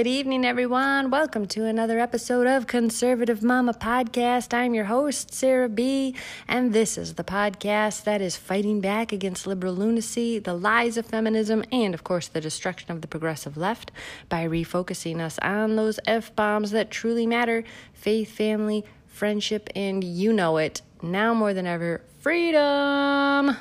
[0.00, 1.10] Good evening, everyone.
[1.10, 4.54] Welcome to another episode of Conservative Mama Podcast.
[4.54, 6.14] I'm your host, Sarah B.,
[6.48, 11.04] and this is the podcast that is fighting back against liberal lunacy, the lies of
[11.04, 13.92] feminism, and, of course, the destruction of the progressive left
[14.30, 17.62] by refocusing us on those F bombs that truly matter
[17.92, 23.54] faith, family, friendship, and you know it, now more than ever, freedom.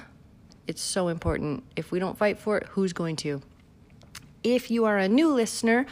[0.67, 1.65] It's so important.
[1.75, 3.41] If we don't fight for it, who's going to?
[4.43, 5.85] If you are a new listener,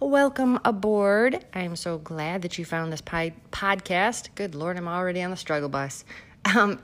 [0.00, 1.44] welcome aboard.
[1.52, 4.28] I am so glad that you found this pi- podcast.
[4.34, 6.06] Good Lord, I'm already on the struggle bus.
[6.46, 6.80] Um,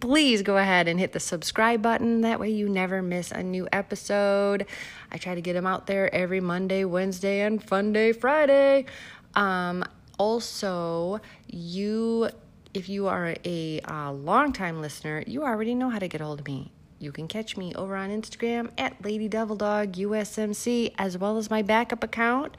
[0.00, 2.22] please go ahead and hit the subscribe button.
[2.22, 4.64] That way, you never miss a new episode.
[5.12, 8.86] I try to get them out there every Monday, Wednesday, and Fun Day Friday.
[9.34, 9.84] Um,
[10.18, 12.30] also, you,
[12.72, 16.46] if you are a, a longtime listener, you already know how to get hold of
[16.46, 16.72] me.
[16.98, 22.02] You can catch me over on Instagram at Lady USMC, as well as my backup
[22.02, 22.56] account,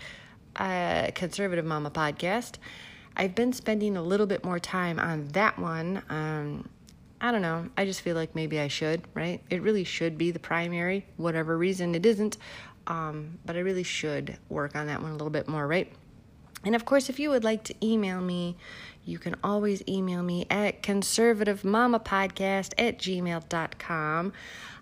[0.55, 2.55] uh, Conservative Mama Podcast.
[3.15, 6.03] I've been spending a little bit more time on that one.
[6.09, 6.69] Um,
[7.19, 7.67] I don't know.
[7.75, 9.41] I just feel like maybe I should, right?
[9.49, 12.37] It really should be the primary, whatever reason it isn't.
[12.85, 15.91] Um, but I really should work on that one a little bit more, right?
[16.63, 18.55] And of course, if you would like to email me,
[19.07, 24.33] you can always email me at conservativemamapodcast at gmail.com.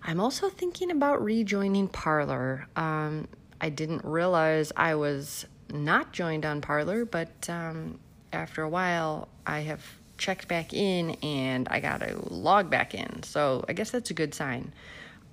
[0.02, 2.66] I'm also thinking about rejoining Parler.
[2.74, 3.28] Um,
[3.60, 7.98] I didn't realize I was not joined on Parler, but um,
[8.32, 9.84] after a while, I have
[10.18, 13.22] checked back in and I got to log back in.
[13.22, 14.72] So I guess that's a good sign.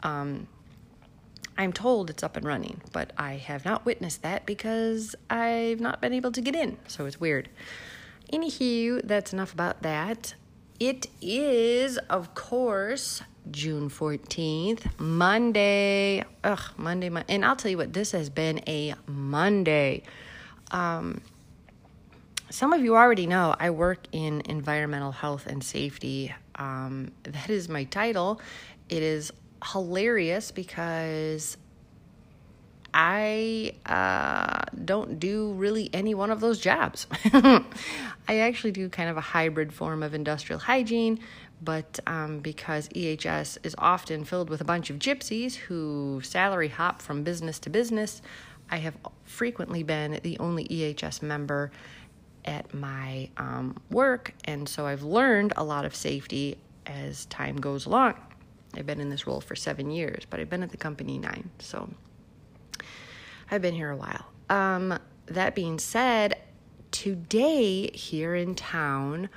[0.02, 0.48] Um,
[1.58, 6.02] I'm told it's up and running, but I have not witnessed that because I've not
[6.02, 6.78] been able to get in.
[6.88, 7.50] So it's weird.
[8.34, 10.34] Anywho, that's enough about that.
[10.80, 16.26] It is, of course, June 14th, Monday.
[16.44, 20.02] Ugh, Monday, and I'll tell you what, this has been a Monday.
[20.72, 21.22] Um,
[22.50, 26.34] some of you already know I work in environmental health and safety.
[26.56, 28.42] Um, that is my title.
[28.90, 29.32] It is
[29.64, 31.58] hilarious because
[32.94, 37.08] I uh, don't do really any one of those jobs.
[37.26, 37.64] I
[38.28, 41.20] actually do kind of a hybrid form of industrial hygiene,
[41.62, 47.02] but um, because EHS is often filled with a bunch of gypsies who salary hop
[47.02, 48.22] from business to business,
[48.70, 51.72] I have frequently been the only EHS member
[52.46, 57.86] at my um, work, and so I've learned a lot of safety as time goes
[57.86, 58.16] along.
[58.76, 61.50] I've been in this role for seven years, but I've been at the company nine,
[61.60, 61.90] so
[63.54, 64.26] I've been here a while.
[64.50, 64.98] Um,
[65.28, 66.42] that being said,
[66.90, 69.30] today here in town,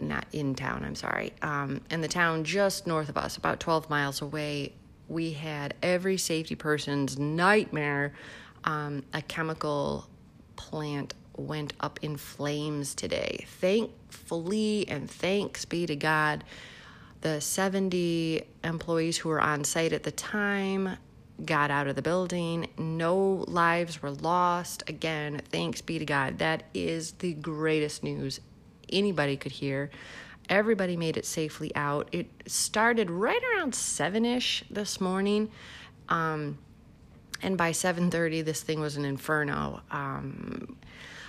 [0.00, 3.90] not in town, I'm sorry, um, in the town just north of us, about 12
[3.90, 4.74] miles away,
[5.08, 8.12] we had every safety person's nightmare.
[8.62, 10.08] Um, a chemical
[10.54, 13.46] plant went up in flames today.
[13.58, 16.44] Thankfully, and thanks be to God,
[17.22, 20.98] the 70 employees who were on site at the time
[21.44, 22.68] got out of the building.
[22.78, 24.82] No lives were lost.
[24.88, 26.38] Again, thanks be to God.
[26.38, 28.40] That is the greatest news
[28.92, 29.90] anybody could hear.
[30.48, 32.08] Everybody made it safely out.
[32.12, 35.50] It started right around 7ish this morning.
[36.08, 36.58] Um,
[37.42, 39.80] and by 7:30 this thing was an inferno.
[39.90, 40.76] Um,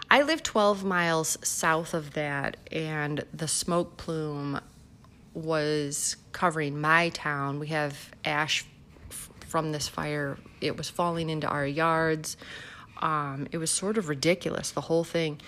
[0.10, 4.60] I live 12 miles south of that and the smoke plume
[5.34, 7.60] was covering my town.
[7.60, 8.66] We have ash
[9.56, 10.38] from this fire.
[10.60, 12.36] It was falling into our yards.
[12.98, 15.40] Um, it was sort of ridiculous, the whole thing.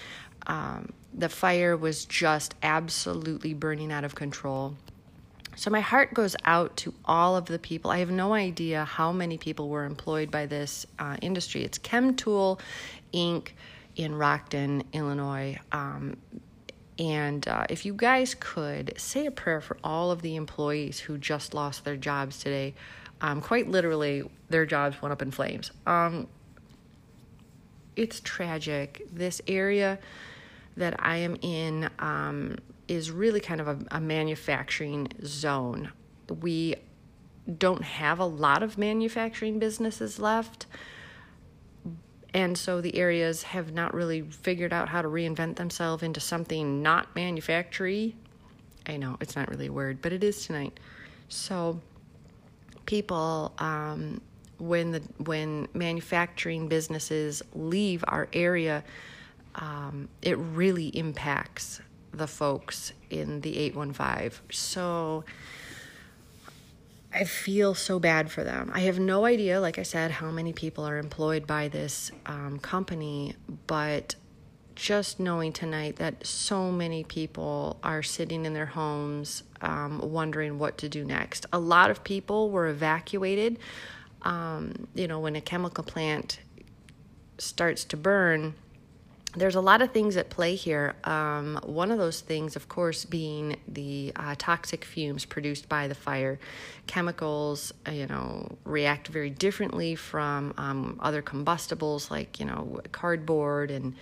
[0.46, 4.78] Um, the fire was just absolutely burning out of control.
[5.58, 7.92] So, my heart goes out to all of the people.
[7.92, 11.66] I have no idea how many people were employed by this uh, industry.
[11.66, 12.62] It's Chemtool
[13.14, 13.50] Inc.
[13.98, 15.60] in Rockton, Illinois.
[15.74, 16.16] Um,
[16.98, 21.18] and uh, if you guys could say a prayer for all of the employees who
[21.18, 22.74] just lost their jobs today,
[23.22, 25.72] um, quite literally, their jobs went up in flames.
[25.86, 26.28] Um,
[27.96, 29.08] it's tragic.
[29.12, 30.00] This area
[30.78, 35.92] that I am in um, is really kind of a, a manufacturing zone.
[36.42, 36.76] We
[37.58, 40.68] don't have a lot of manufacturing businesses left.
[42.34, 46.84] And so the areas have not really figured out how to reinvent themselves into something
[46.84, 48.14] not manufacturing.
[48.86, 50.80] I know it's not really a word, but it is tonight.
[51.30, 51.82] So
[52.88, 54.20] people um,
[54.58, 58.84] when the when manufacturing businesses leave our area,
[59.56, 61.80] um, it really impacts
[62.12, 64.42] the folks in the 815.
[64.52, 65.24] So
[67.14, 68.72] I feel so bad for them.
[68.74, 72.60] I have no idea, like I said, how many people are employed by this um,
[72.60, 73.36] company,
[73.68, 74.16] but
[74.78, 80.78] just knowing tonight that so many people are sitting in their homes um, wondering what
[80.78, 81.48] to do next.
[81.52, 83.58] A lot of people were evacuated.
[84.22, 86.40] Um, you know, when a chemical plant
[87.40, 88.54] starts to burn,
[89.36, 90.94] there's a lot of things at play here.
[91.04, 95.96] Um, one of those things, of course, being the uh, toxic fumes produced by the
[95.96, 96.40] fire.
[96.86, 103.72] Chemicals, uh, you know, react very differently from um, other combustibles like, you know, cardboard
[103.72, 103.96] and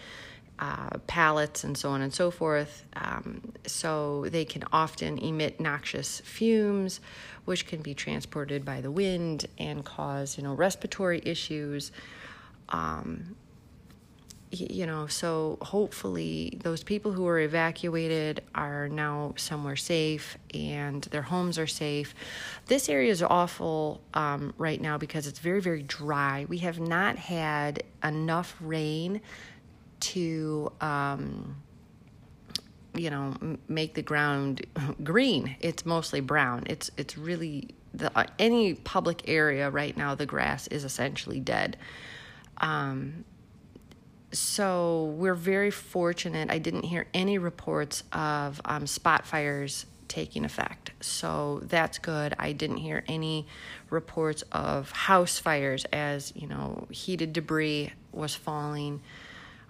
[0.59, 2.85] uh, pallets and so on and so forth.
[2.95, 6.99] Um, so they can often emit noxious fumes,
[7.45, 11.91] which can be transported by the wind and cause, you know, respiratory issues.
[12.69, 13.35] Um,
[14.51, 21.23] you know, so hopefully those people who were evacuated are now somewhere safe and their
[21.23, 22.15] homes are safe.
[22.67, 26.45] This area is awful um, right now because it's very, very dry.
[26.47, 29.19] We have not had enough rain
[30.13, 31.55] to, um,
[32.93, 33.35] you know,
[33.67, 34.65] make the ground
[35.03, 35.55] green.
[35.59, 36.63] It's mostly brown.
[36.67, 40.15] It's it's really the uh, any public area right now.
[40.15, 41.77] The grass is essentially dead.
[42.57, 43.25] Um,
[44.31, 46.51] so we're very fortunate.
[46.51, 50.91] I didn't hear any reports of um, spot fires taking effect.
[51.01, 52.35] So that's good.
[52.37, 53.47] I didn't hear any
[53.89, 59.01] reports of house fires as, you know, heated debris was falling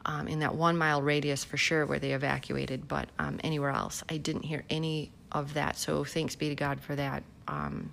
[0.05, 4.03] um, in that one mile radius for sure where they evacuated, but um, anywhere else,
[4.09, 5.77] I didn't hear any of that.
[5.77, 7.23] So thanks be to God for that.
[7.47, 7.91] Um,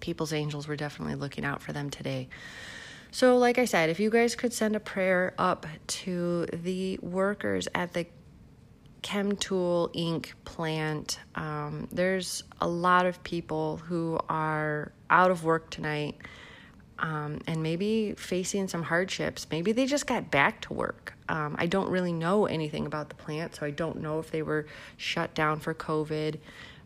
[0.00, 2.28] People's Angels were definitely looking out for them today.
[3.12, 7.68] So, like I said, if you guys could send a prayer up to the workers
[7.74, 8.06] at the
[9.02, 10.32] Chemtool Inc.
[10.44, 16.16] plant, um, there's a lot of people who are out of work tonight
[17.02, 19.48] um, and maybe facing some hardships.
[19.50, 21.14] Maybe they just got back to work.
[21.28, 24.42] Um, I don't really know anything about the plant, so I don't know if they
[24.42, 24.66] were
[24.96, 26.38] shut down for COVID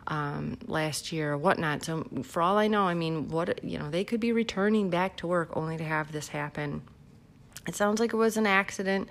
[0.06, 1.84] um, last year or whatnot.
[1.84, 5.18] So for all I know, I mean, what you know, they could be returning back
[5.18, 6.82] to work only to have this happen.
[7.68, 9.08] It sounds like it was an accident.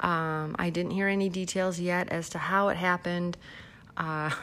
[0.00, 3.38] Um, I didn't hear any details yet as to how it happened.
[3.96, 4.30] Uh,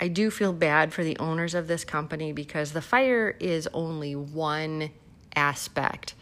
[0.00, 4.14] I do feel bad for the owners of this company because the fire is only
[4.14, 4.90] one
[5.36, 6.14] aspect.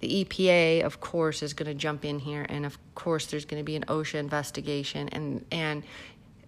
[0.00, 3.60] The EPA, of course, is going to jump in here, and of course, there's going
[3.60, 5.84] to be an OSHA investigation, and and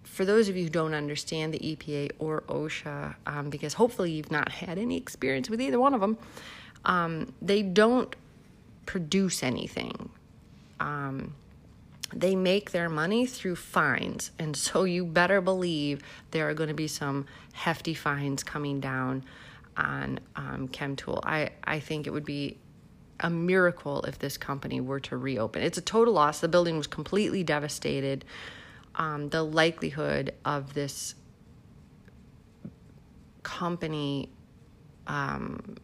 [0.03, 4.31] for those of you who don't understand the EPA or OSHA, um, because hopefully you've
[4.31, 6.17] not had any experience with either one of them,
[6.85, 8.15] um, they don't
[8.85, 10.09] produce anything.
[10.79, 11.33] Um,
[12.13, 16.01] they make their money through fines, and so you better believe
[16.31, 19.23] there are going to be some hefty fines coming down
[19.77, 21.19] on um, Chemtool.
[21.23, 22.57] I, I think it would be
[23.19, 25.61] a miracle if this company were to reopen.
[25.61, 26.39] It's a total loss.
[26.39, 28.25] The building was completely devastated
[28.97, 31.15] um, the likelihood of this
[33.43, 34.29] company,
[35.07, 35.77] um,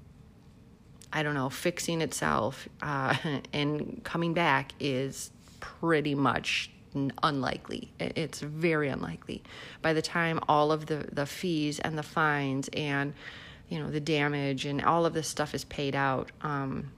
[1.14, 3.16] I don't know, fixing itself uh,
[3.54, 6.72] and coming back is pretty much
[7.24, 7.94] unlikely.
[8.00, 9.44] It's very unlikely.
[9.82, 13.14] By the time all of the, the fees and the fines and
[13.72, 16.92] you know the damage and all of this stuff is paid out, um,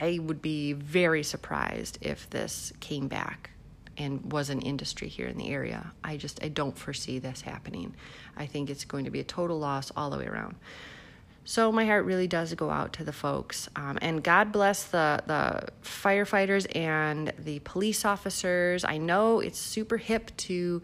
[0.00, 3.50] I would be very surprised if this came back
[3.96, 5.92] and was an industry here in the area.
[6.02, 7.94] I just I don't foresee this happening.
[8.36, 10.56] I think it's going to be a total loss all the way around.
[11.44, 15.22] So my heart really does go out to the folks, um, and God bless the
[15.24, 18.84] the firefighters and the police officers.
[18.84, 20.82] I know it's super hip to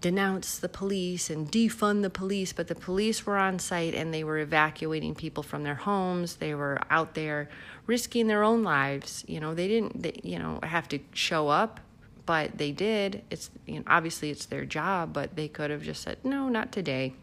[0.00, 4.22] denounce the police and defund the police, but the police were on site and they
[4.22, 6.36] were evacuating people from their homes.
[6.36, 7.48] They were out there
[7.86, 9.24] risking their own lives.
[9.26, 11.80] You know, they didn't, they, you know, have to show up
[12.28, 13.22] but they did.
[13.30, 16.72] It's you know, obviously it's their job, but they could have just said no, not
[16.72, 17.14] today.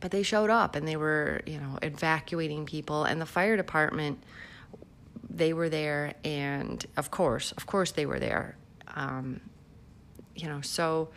[0.00, 4.20] But they showed up and they were you know evacuating people, and the fire department
[5.30, 8.56] they were there, and of course, of course they were there.
[8.96, 9.40] Um,
[10.34, 11.08] you know, so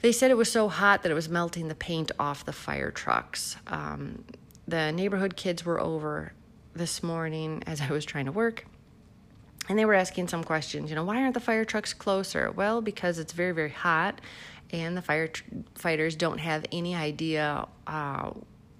[0.00, 2.90] they said it was so hot that it was melting the paint off the fire
[2.90, 3.56] trucks.
[3.66, 4.24] Um,
[4.66, 6.32] the neighborhood kids were over
[6.74, 8.64] this morning as I was trying to work
[9.68, 12.50] and they were asking some questions you know why aren't the fire trucks closer?
[12.50, 14.20] Well because it's very very hot
[14.70, 18.30] and the firefighters don't have any idea uh,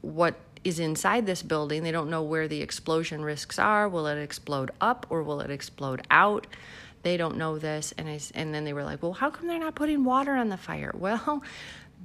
[0.02, 0.34] what
[0.64, 1.82] is inside this building.
[1.82, 3.88] They don't know where the explosion risks are.
[3.88, 6.46] Will it explode up or will it explode out
[7.02, 9.58] they don't know this and I, and then they were like well how come they're
[9.58, 11.42] not putting water on the fire well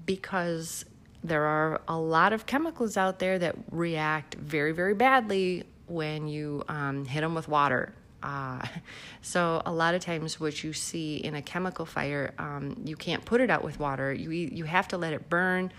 [0.05, 0.85] because
[1.23, 6.63] there are a lot of chemicals out there that react very, very badly when you
[6.67, 7.93] um, hit them with water.
[8.21, 8.65] Uh,
[9.21, 13.23] so a lot of times, what you see in a chemical fire, um, you can't
[13.23, 14.13] put it out with water.
[14.13, 15.71] You you have to let it burn,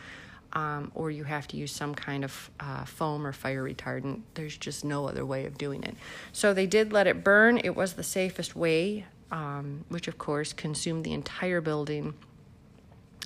[0.55, 4.23] um, or you have to use some kind of uh, foam or fire retardant.
[4.35, 5.97] There's just no other way of doing it.
[6.33, 7.59] So they did let it burn.
[7.59, 12.15] It was the safest way, um, which of course consumed the entire building.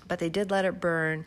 [0.06, 1.26] But they did let it burn.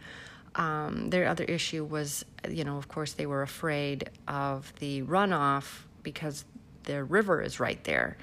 [0.56, 5.84] Um, their other issue was, you know, of course, they were afraid of the runoff
[6.04, 6.46] because
[6.84, 8.18] the river is right there.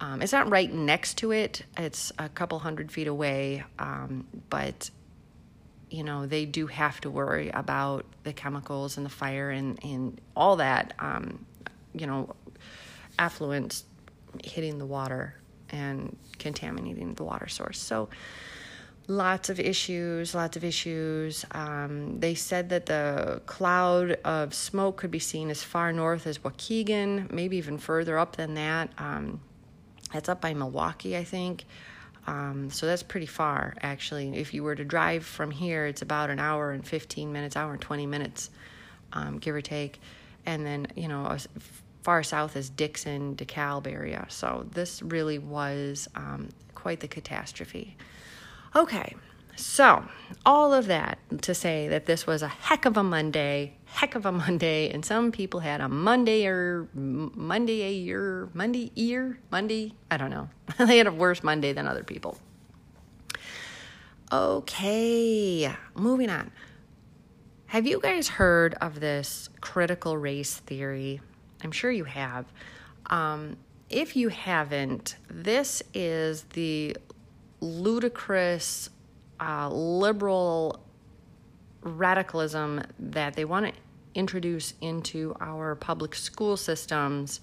[0.00, 4.90] Um, it's not right next to it, it's a couple hundred feet away, um, but
[5.90, 10.20] you know, they do have to worry about the chemicals and the fire and, and
[10.34, 11.44] all that, um,
[11.94, 12.34] you know,
[13.18, 13.84] affluence
[14.44, 15.34] hitting the water
[15.70, 17.78] and contaminating the water source.
[17.78, 18.08] So,
[19.08, 21.44] lots of issues, lots of issues.
[21.52, 26.38] Um, they said that the cloud of smoke could be seen as far north as
[26.38, 28.90] Waukegan, maybe even further up than that.
[28.98, 29.40] Um,
[30.12, 31.64] that's up by Milwaukee, I think.
[32.26, 34.36] Um, so that's pretty far, actually.
[34.36, 37.72] If you were to drive from here, it's about an hour and 15 minutes, hour
[37.72, 38.50] and 20 minutes,
[39.12, 40.00] um, give or take.
[40.44, 41.48] And then, you know, as
[42.02, 44.26] far south as Dixon, DeKalb area.
[44.28, 47.96] So this really was um, quite the catastrophe.
[48.74, 49.14] Okay,
[49.56, 50.04] so
[50.44, 54.26] all of that to say that this was a heck of a Monday, heck of
[54.26, 59.94] a Monday, and some people had a Monday or Monday a year, Monday year, Monday,
[60.10, 60.48] I don't know.
[60.78, 62.38] they had a worse Monday than other people.
[64.32, 66.50] Okay, moving on.
[67.66, 71.20] Have you guys heard of this critical race theory?
[71.62, 72.46] I'm sure you have.
[73.06, 73.56] Um,
[73.88, 76.96] if you haven't, this is the
[77.60, 78.90] ludicrous
[79.40, 80.80] uh, liberal
[81.82, 83.72] radicalism that they want to
[84.14, 87.40] introduce into our public school systems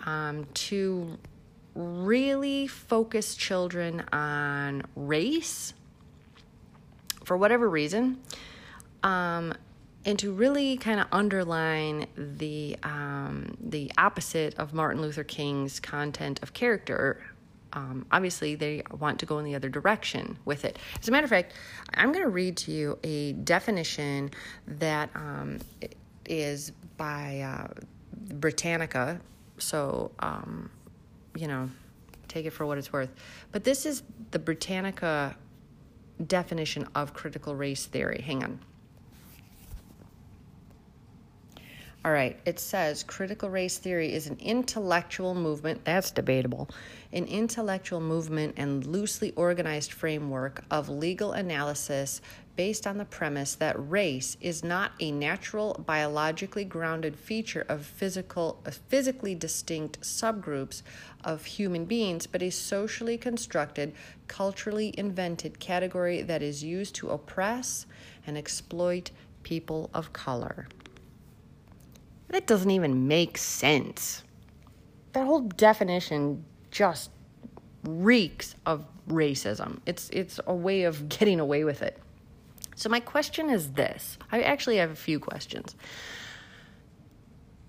[0.00, 1.18] um, to
[1.74, 5.72] really focus children on race
[7.24, 8.18] for whatever reason
[9.02, 9.52] um,
[10.04, 16.40] and to really kind of underline the um, the opposite of Martin Luther King's content
[16.42, 17.24] of character
[17.74, 20.78] um, obviously they want to go in the other direction with it.
[21.00, 21.52] As a matter of fact,
[21.94, 24.30] I'm going to read to you a definition
[24.66, 25.58] that um,
[26.26, 27.68] is by uh,
[28.34, 29.20] Britannica.
[29.58, 30.70] So, um,
[31.34, 31.68] you know,
[32.28, 33.10] take it for what it's worth.
[33.52, 35.36] But this is the Britannica
[36.24, 38.22] definition of critical race theory.
[38.24, 38.60] Hang on.
[42.04, 46.68] All right, it says critical race theory is an intellectual movement, that's debatable,
[47.14, 52.20] an intellectual movement and loosely organized framework of legal analysis
[52.56, 58.60] based on the premise that race is not a natural, biologically grounded feature of physical,
[58.66, 60.82] uh, physically distinct subgroups
[61.24, 63.94] of human beings, but a socially constructed,
[64.28, 67.86] culturally invented category that is used to oppress
[68.26, 69.10] and exploit
[69.42, 70.68] people of color.
[72.34, 74.24] That doesn't even make sense.
[75.12, 77.10] That whole definition just
[77.84, 79.78] reeks of racism.
[79.86, 81.96] It's it's a way of getting away with it.
[82.74, 84.18] So my question is this.
[84.32, 85.76] I actually have a few questions.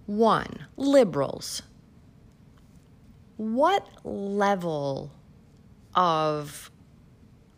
[0.08, 1.62] One, liberals.
[3.38, 5.12] What level
[5.94, 6.72] of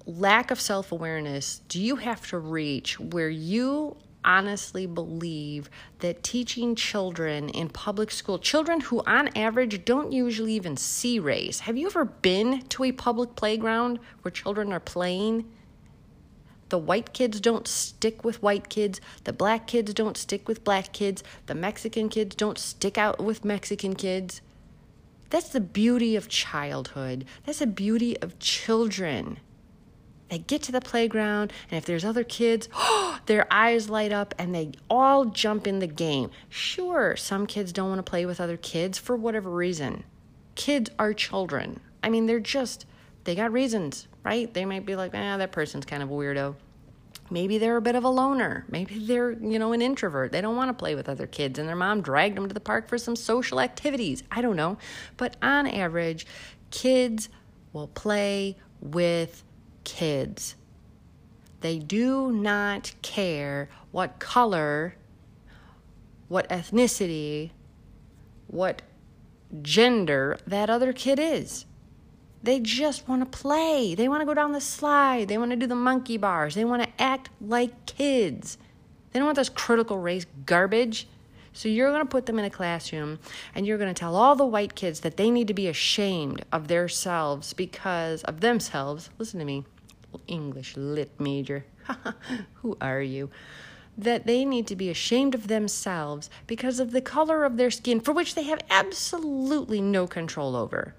[0.06, 3.96] lack of self-awareness do you have to reach where you
[4.27, 5.69] honestly believe
[6.00, 11.62] that teaching children in public school, children who on average don't usually even see race,
[11.62, 15.50] have you ever been to a public playground where children are playing?
[16.69, 19.00] The white kids don't stick with white kids.
[19.24, 21.24] The black kids don't stick with black kids.
[21.46, 24.41] The Mexican kids don't stick out with Mexican kids.
[25.29, 27.25] That's the beauty of childhood.
[27.46, 29.39] That's the beauty of children.
[30.29, 32.67] They get to the playground, and if there's other kids,
[33.27, 36.31] their eyes light up and they all jump in the game.
[36.50, 40.03] Sure, some kids don't want to play with other kids for whatever reason.
[40.55, 41.79] Kids are children.
[42.03, 42.86] I mean, they're just,
[43.24, 44.53] they got reasons, right?
[44.53, 46.55] They might be like, ah, that person's kind of a weirdo.
[47.29, 48.65] Maybe they're a bit of a loner.
[48.69, 50.31] Maybe they're, you know, an introvert.
[50.31, 52.60] They don't want to play with other kids, and their mom dragged them to the
[52.60, 54.24] park for some social activities.
[54.31, 54.77] I don't know.
[55.17, 56.25] But on average,
[56.72, 57.27] kids
[57.74, 59.43] will play with
[59.88, 60.56] kids.
[61.62, 64.96] They do not care what color,
[66.27, 67.51] what ethnicity,
[68.48, 68.82] what
[69.62, 71.65] gender that other kid is.
[72.44, 73.96] They just want to play.
[73.96, 75.29] They want to go down the slide.
[75.29, 76.53] They want to do the monkey bars.
[76.53, 78.58] They want to act like kids.
[79.12, 81.08] They don't want this critical race garbage.
[81.53, 83.17] So you're going to put them in a classroom
[83.56, 86.46] and you're going to tell all the white kids that they need to be ashamed
[86.51, 89.10] of themselves because of themselves.
[89.17, 89.65] Listen to me,
[90.28, 91.66] English lit major.
[92.56, 93.30] Who are you?
[93.98, 98.00] That they need to be ashamed of themselves because of the color of their skin,
[98.00, 100.96] for which they have absolutely no control over.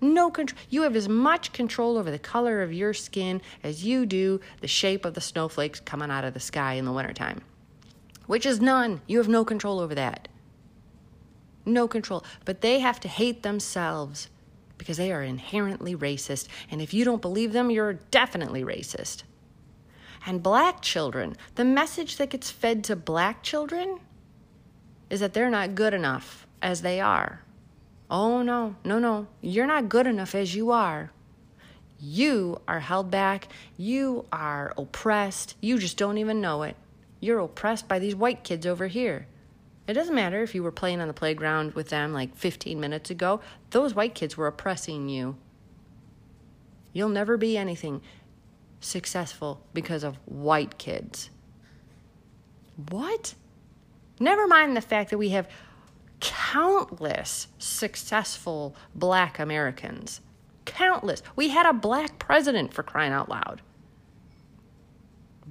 [0.00, 0.58] No control.
[0.70, 4.68] You have as much control over the color of your skin as you do the
[4.68, 7.42] shape of the snowflakes coming out of the sky in the wintertime
[8.28, 9.00] which is none.
[9.08, 10.28] You have no control over that.
[11.64, 12.22] No control.
[12.44, 14.28] But they have to hate themselves
[14.78, 16.48] because they are inherently racist.
[16.70, 19.24] And if you don't believe them, you're definitely racist.
[20.26, 23.98] And black children, the message that gets fed to black children
[25.10, 27.42] is that they're not good enough as they are.
[28.10, 29.26] Oh, no, no, no.
[29.40, 31.10] You're not good enough as you are.
[32.00, 33.48] You are held back.
[33.76, 35.56] You are oppressed.
[35.60, 36.76] You just don't even know it.
[37.20, 39.26] You're oppressed by these white kids over here.
[39.88, 43.08] It doesn't matter if you were playing on the playground with them like 15 minutes
[43.08, 43.40] ago,
[43.70, 45.36] those white kids were oppressing you.
[46.92, 48.02] You'll never be anything
[48.80, 51.30] successful because of white kids.
[52.90, 53.34] What?
[54.20, 55.48] Never mind the fact that we have
[56.20, 60.20] countless successful black Americans.
[60.66, 61.22] Countless.
[61.34, 63.62] We had a black president for crying out loud.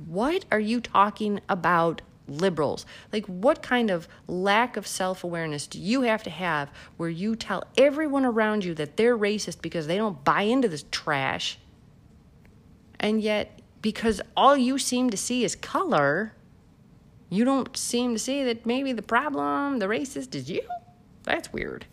[0.06, 2.86] What are you talking about, liberals?
[3.12, 7.36] Like, what kind of lack of self awareness do you have to have where you
[7.36, 11.58] tell everyone around you that they're racist because they don't buy into this trash?
[13.00, 16.34] And yet, because all you seem to see is color,
[17.30, 20.62] you don't seem to see that maybe the problem, the racist, is you?
[21.24, 21.86] That's weird.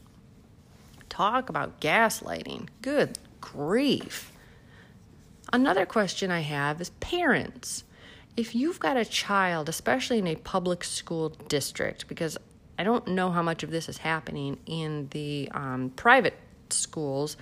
[1.08, 2.68] Talk about gaslighting.
[2.82, 4.32] Good grief.
[5.52, 7.84] Another question I have is parents
[8.36, 12.36] if you've got a child, especially in a public school district, because
[12.78, 16.34] I don't know how much of this is happening in the um, private
[16.70, 17.36] schools,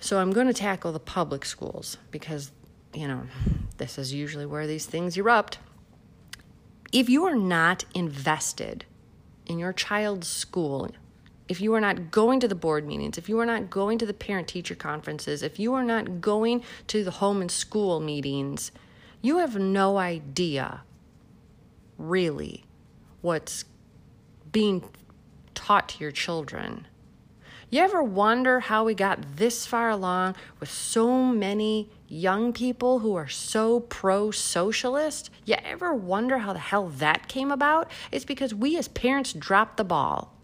[0.00, 2.50] so I'm going to tackle the public schools because,
[2.94, 3.22] you know,
[3.76, 5.58] this is usually where these things erupt.
[6.90, 8.84] If you are not invested
[9.46, 10.90] in your child's school,
[11.48, 14.06] if you are not going to the board meetings, if you are not going to
[14.06, 18.72] the parent teacher conferences, if you are not going to the home and school meetings,
[19.22, 20.82] you have no idea,
[21.98, 22.64] really,
[23.20, 23.64] what's
[24.50, 24.84] being
[25.54, 26.86] taught to your children.
[27.72, 33.14] You ever wonder how we got this far along with so many young people who
[33.14, 35.30] are so pro socialist?
[35.44, 37.88] You ever wonder how the hell that came about?
[38.10, 40.34] It's because we as parents dropped the ball.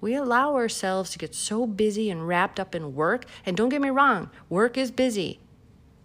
[0.00, 3.24] We allow ourselves to get so busy and wrapped up in work.
[3.44, 5.40] And don't get me wrong, work is busy.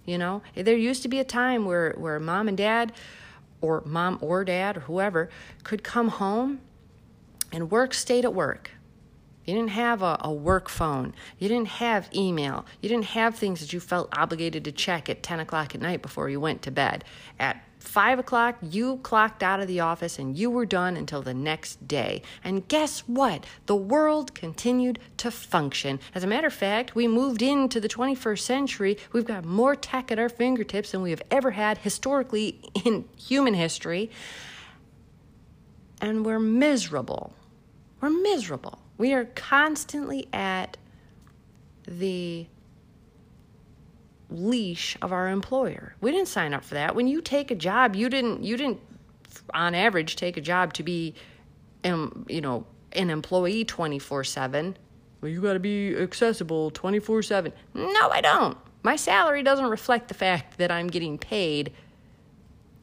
[0.05, 2.93] You know, there used to be a time where, where mom and dad,
[3.61, 5.29] or mom or dad, or whoever,
[5.63, 6.61] could come home
[7.51, 8.71] and work stayed at work.
[9.45, 11.15] You didn't have a, a, work phone.
[11.39, 12.65] You didn't have email.
[12.81, 16.03] You didn't have things that you felt obligated to check at 10 o'clock at night
[16.03, 17.03] before you went to bed.
[17.39, 21.33] At five o'clock, you clocked out of the office and you were done until the
[21.33, 22.21] next day.
[22.43, 23.45] And guess what?
[23.65, 25.99] The world continued to function.
[26.13, 28.97] As a matter of fact, we moved into the 21st century.
[29.13, 33.53] We've got more tech at our fingertips than we have ever had historically in human
[33.53, 34.11] history.
[36.01, 37.33] And we're miserable.
[38.01, 38.79] We're miserable.
[38.97, 40.77] We are constantly at
[41.87, 42.47] the
[44.29, 45.95] leash of our employer.
[46.01, 46.95] We didn't sign up for that.
[46.95, 48.79] When you take a job, you didn't you didn't
[49.53, 51.15] on average take a job to be
[51.83, 54.75] um, you know, an employee 24/7.
[55.21, 57.51] Well, you got to be accessible 24/7.
[57.73, 58.57] No, I don't.
[58.83, 61.73] My salary doesn't reflect the fact that I'm getting paid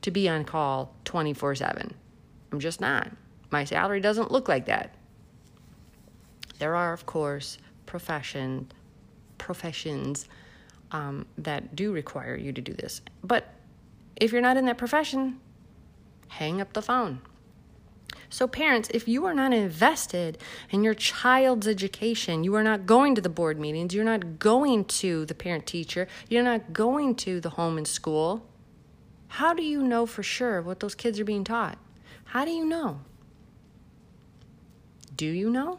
[0.03, 1.93] to be on call 24/7.
[2.53, 3.11] I'm just not.
[3.51, 4.95] My salary doesn't look like that.
[6.59, 8.73] There are, of course, profession
[9.39, 10.27] professions
[10.93, 13.01] um, that do require you to do this.
[13.23, 13.53] But
[14.17, 15.41] if you're not in that profession,
[16.29, 17.21] hang up the phone.
[18.29, 20.39] So, parents, if you are not invested
[20.71, 24.85] in your child's education, you are not going to the board meetings, you're not going
[24.87, 28.45] to the parent teacher, you're not going to the home and school,
[29.29, 31.79] how do you know for sure what those kids are being taught?
[32.25, 33.01] How do you know?
[35.15, 35.79] Do you know?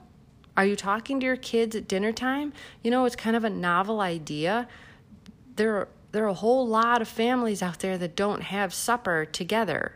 [0.55, 2.53] Are you talking to your kids at dinner time?
[2.81, 4.67] You know, it's kind of a novel idea
[5.57, 9.25] there are, there are a whole lot of families out there that don't have supper
[9.25, 9.93] together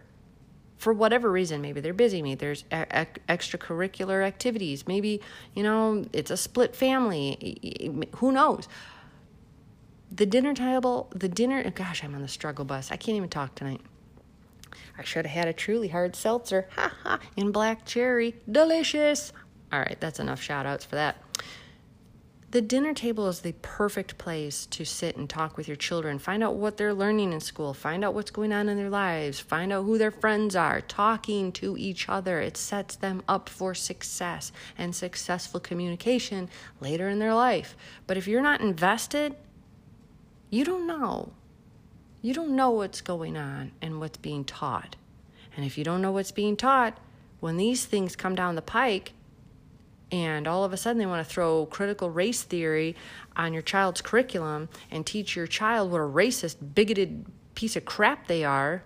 [0.78, 1.62] for whatever reason.
[1.62, 2.21] Maybe they're busy.
[2.21, 4.88] Maybe there's a- extracurricular activities.
[4.88, 5.21] Maybe,
[5.54, 8.08] you know, it's a split family.
[8.17, 8.67] Who knows?
[10.12, 12.91] The dinner table, the dinner, gosh, I'm on the struggle bus.
[12.91, 13.82] I can't even talk tonight.
[14.97, 16.67] I should have had a truly hard seltzer.
[16.76, 17.19] Ha ha.
[17.38, 18.36] In black cherry.
[18.52, 19.32] Delicious.
[19.71, 21.15] All right, that's enough shout outs for that.
[22.51, 26.19] The dinner table is the perfect place to sit and talk with your children.
[26.19, 27.73] Find out what they're learning in school.
[27.73, 29.39] Find out what's going on in their lives.
[29.39, 30.81] Find out who their friends are.
[30.81, 32.41] Talking to each other.
[32.41, 36.49] It sets them up for success and successful communication
[36.81, 37.77] later in their life.
[38.05, 39.33] But if you're not invested,
[40.49, 41.31] you don't know.
[42.21, 44.97] You don't know what's going on and what's being taught.
[45.55, 46.99] And if you don't know what's being taught,
[47.39, 49.13] when these things come down the pike,
[50.12, 52.95] and all of a sudden they want to throw critical race theory
[53.36, 58.28] on your child's curriculum and teach your child what a racist, bigoted piece of crap
[58.28, 58.84] they are,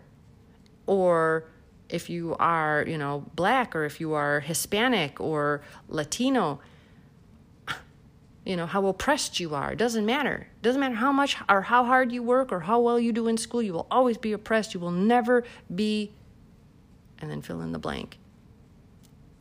[0.86, 1.46] or
[1.90, 6.60] if you are, you know, black or if you are Hispanic or Latino,
[8.46, 9.72] you know, how oppressed you are.
[9.74, 10.48] It doesn't matter.
[10.58, 13.28] It doesn't matter how much or how hard you work or how well you do
[13.28, 14.74] in school, you will always be oppressed.
[14.74, 16.12] You will never be,
[17.20, 18.18] and then fill in the blank.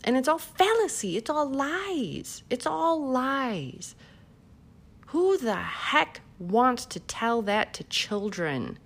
[0.05, 1.17] And it's all fallacy.
[1.17, 2.43] It's all lies.
[2.51, 3.97] It's all lies.
[5.09, 8.79] Who the heck wants to tell that to children?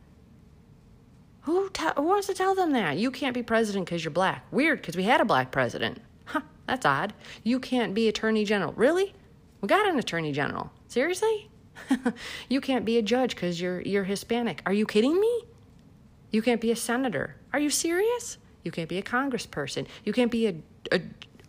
[1.43, 2.99] Who, te- who wants to tell them that?
[2.99, 4.47] You can't be president because you're black.
[4.53, 6.01] Weird, because we had a black president.
[6.27, 7.15] Huh, that's odd.
[7.43, 8.73] You can't be attorney general.
[8.75, 9.15] Really?
[9.61, 10.71] We got an attorney general.
[10.87, 11.51] Seriously?
[12.49, 14.63] you can't be a judge because you're, you're Hispanic.
[14.67, 15.45] Are you kidding me?
[16.31, 17.37] You can't be a senator.
[17.53, 18.39] Are you serious?
[18.63, 19.87] You can't be a congressperson.
[20.05, 20.55] You can't be a
[20.93, 21.01] a,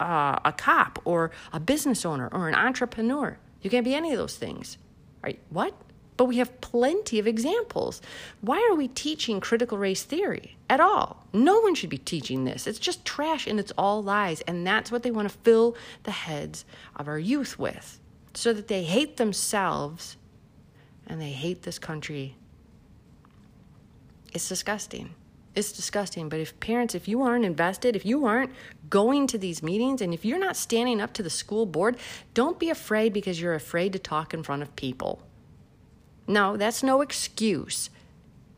[0.04, 3.38] uh, a cop or a business owner or an entrepreneur.
[3.62, 4.78] You can't be any of those things.
[5.23, 5.39] Right?
[5.49, 5.73] What?
[6.17, 8.02] But we have plenty of examples.
[8.41, 11.25] Why are we teaching critical race theory at all?
[11.32, 12.67] No one should be teaching this.
[12.67, 14.41] It's just trash and it's all lies.
[14.41, 17.99] And that's what they want to fill the heads of our youth with
[18.34, 20.17] so that they hate themselves
[21.08, 22.36] and they hate this country.
[24.34, 25.15] It's disgusting.
[25.56, 26.30] It's disgusting.
[26.30, 28.52] But if parents, if you aren't invested, if you aren't
[28.90, 31.98] going to these meetings, and if you're not standing up to the school board,
[32.34, 35.22] don't be afraid because you're afraid to talk in front of people.
[36.28, 37.90] No, that's no excuse.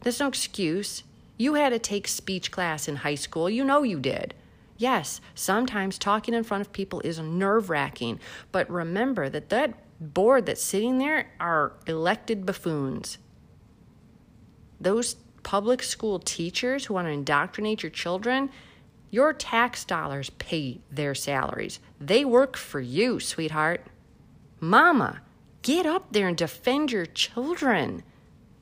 [0.02, 1.04] That's no excuse.
[1.38, 3.50] You had to take speech class in high school.
[3.50, 4.34] You know you did.
[4.78, 8.20] Yes, sometimes talking in front of people is nerve wracking,
[8.52, 13.20] but remember that that board that's sitting there are elected buffoons.
[14.80, 18.50] Those public school teachers who want to indoctrinate your children,
[19.10, 21.80] your tax dollars pay their salaries.
[22.00, 23.86] They work for you, sweetheart.
[24.60, 25.22] Mama,
[25.62, 28.04] get up there and defend your children.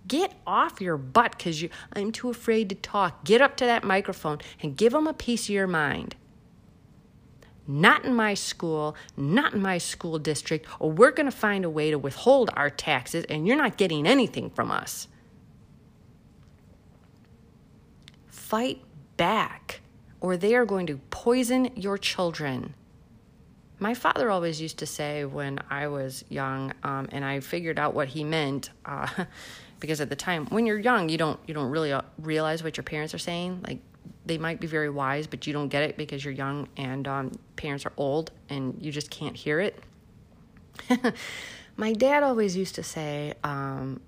[0.08, 3.24] Get off your butt because you I'm too afraid to talk.
[3.24, 6.16] Get up to that microphone and give them a piece of your mind.
[7.68, 11.70] Not in my school, not in my school district, or we're going to find a
[11.70, 15.08] way to withhold our taxes and you're not getting anything from us.
[18.50, 18.82] Fight
[19.16, 19.80] back,
[20.22, 22.74] or they are going to poison your children.
[23.78, 27.94] My father always used to say when I was young, um, and I figured out
[27.94, 29.08] what he meant, uh,
[29.80, 32.76] because at the time, when you're young, you don't you don't really uh, realize what
[32.76, 33.64] your parents are saying.
[33.68, 33.82] Like
[34.26, 37.32] they might be very wise, but you don't get it because you're young and um,
[37.56, 39.80] parents are old, and you just can't hear it.
[41.78, 44.02] My dad always used to say, um,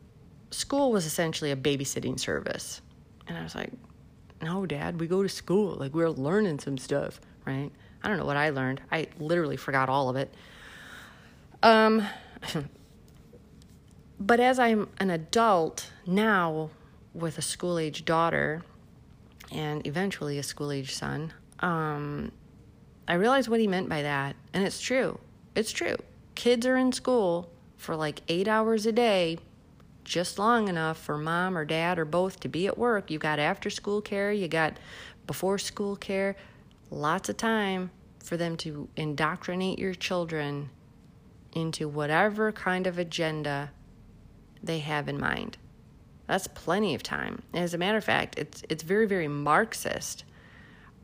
[0.49, 2.81] school was essentially a babysitting service,
[3.27, 3.71] and I was like,
[4.41, 5.75] no, Dad, we go to school.
[5.75, 7.71] Like, we're learning some stuff, right?
[8.03, 8.81] I don't know what I learned.
[8.91, 10.33] I literally forgot all of it.
[11.61, 12.03] Um,
[14.19, 16.71] but as I'm an adult now
[17.13, 18.63] with a school age daughter
[19.51, 22.31] and eventually a school age son, um,
[23.07, 24.35] I realize what he meant by that.
[24.53, 25.19] And it's true.
[25.55, 25.97] It's true.
[26.33, 29.37] Kids are in school for like eight hours a day
[30.03, 33.11] just long enough for mom or dad or both to be at work.
[33.11, 34.77] You got after school care, you got
[35.27, 36.35] before school care,
[36.89, 37.91] lots of time
[38.23, 40.69] for them to indoctrinate your children
[41.53, 43.71] into whatever kind of agenda
[44.63, 45.57] they have in mind.
[46.27, 47.41] That's plenty of time.
[47.53, 50.23] As a matter of fact, it's it's very very Marxist.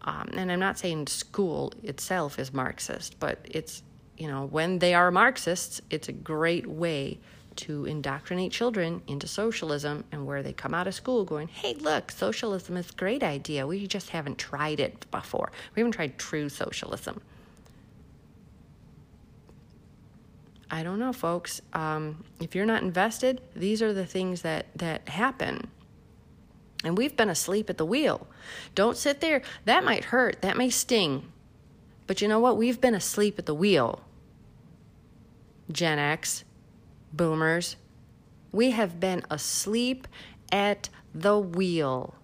[0.04, 3.84] Um, and I'm not saying school itself is Marxist, but it's
[4.18, 7.20] you know when they are Marxists, it's a great way
[7.58, 12.12] to indoctrinate children into socialism and where they come out of school going, hey, look,
[12.12, 13.68] socialism is a great idea.
[13.68, 15.52] We just haven't tried it before.
[15.76, 17.22] We haven't tried true socialism.
[20.70, 21.62] I don't know, folks.
[21.74, 25.70] Um, if you're not invested, these are the things that, that happen.
[26.84, 28.28] And we've been asleep at the wheel.
[28.76, 29.42] Don't sit there.
[29.66, 30.42] That might hurt.
[30.42, 31.32] That may sting.
[32.06, 32.58] But you know what?
[32.58, 34.04] We've been asleep at the wheel.
[35.72, 36.44] Gen X,
[37.18, 37.76] boomers,
[38.52, 40.08] we have been asleep
[40.52, 42.16] at the wheel.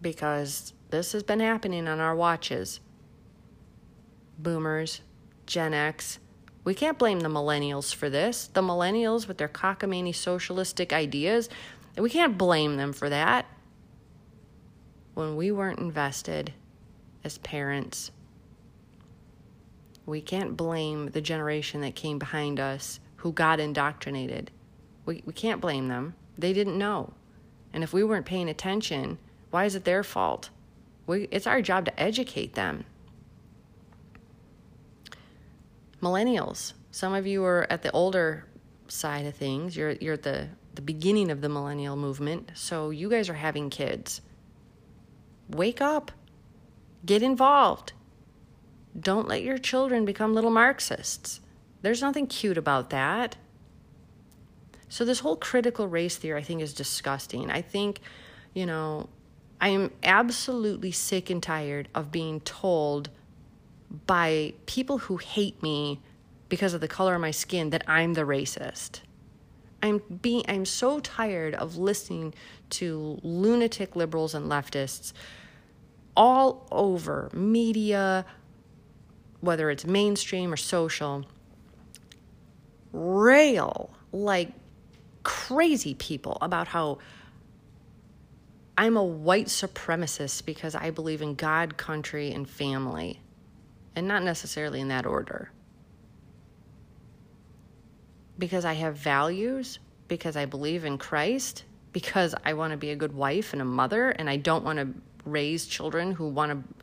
[0.00, 2.80] Because this has been happening on our watches.
[4.38, 5.02] Boomers,
[5.46, 6.18] Gen X,
[6.64, 8.48] we can't blame the millennials for this.
[8.48, 11.48] The millennials with their cockamamie socialistic ideas,
[11.96, 13.46] we can't blame them for that.
[15.14, 16.52] When we weren't invested
[17.24, 18.12] as parents,
[20.08, 24.50] we can't blame the generation that came behind us who got indoctrinated.
[25.04, 26.14] We, we can't blame them.
[26.36, 27.12] They didn't know.
[27.72, 29.18] And if we weren't paying attention,
[29.50, 30.50] why is it their fault?
[31.06, 32.84] We, it's our job to educate them
[36.02, 36.74] millennials.
[36.90, 38.46] Some of you are at the older
[38.88, 39.76] side of things.
[39.76, 42.52] You're you're at the the beginning of the millennial movement.
[42.54, 44.20] So you guys are having kids.
[45.48, 46.12] Wake up.
[47.04, 47.92] Get involved.
[48.98, 51.40] Don't let your children become little Marxists.
[51.82, 53.36] There's nothing cute about that.
[54.88, 57.50] So this whole critical race theory I think is disgusting.
[57.50, 58.00] I think,
[58.54, 59.08] you know,
[59.60, 63.10] I am absolutely sick and tired of being told
[64.06, 66.00] by people who hate me
[66.48, 69.00] because of the color of my skin that I'm the racist.
[69.82, 72.34] I'm being I'm so tired of listening
[72.70, 75.12] to lunatic liberals and leftists
[76.16, 78.26] all over media
[79.40, 81.24] whether it's mainstream or social
[82.92, 84.52] rail like
[85.22, 86.98] crazy people about how
[88.76, 93.20] I'm a white supremacist because I believe in God, country, and family
[93.96, 95.50] and not necessarily in that order.
[98.38, 102.96] Because I have values, because I believe in Christ, because I want to be a
[102.96, 104.88] good wife and a mother, and I don't want to
[105.24, 106.74] raise children who want to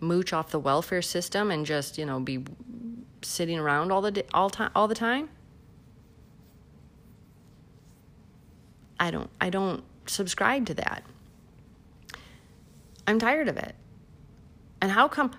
[0.00, 2.44] mooch off the welfare system and just, you know, be
[3.22, 5.28] sitting around all the all time all the time.
[8.98, 11.04] I don't I don't subscribe to that.
[13.06, 13.74] I'm tired of it.
[14.80, 15.32] And how come,